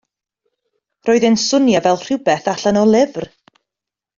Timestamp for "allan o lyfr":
2.55-3.29